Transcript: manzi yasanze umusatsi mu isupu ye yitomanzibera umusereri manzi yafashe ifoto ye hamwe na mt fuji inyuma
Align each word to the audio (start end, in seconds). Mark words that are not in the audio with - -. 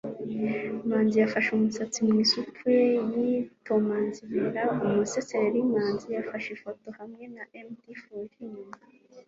manzi 0.87 1.15
yasanze 1.21 1.49
umusatsi 1.59 1.97
mu 2.07 2.13
isupu 2.23 2.63
ye 2.77 2.85
yitomanzibera 3.19 4.61
umusereri 4.85 5.59
manzi 5.73 6.07
yafashe 6.17 6.49
ifoto 6.57 6.85
ye 6.89 6.93
hamwe 6.99 7.23
na 7.35 7.43
mt 7.69 7.85
fuji 8.01 8.39
inyuma 8.45 8.75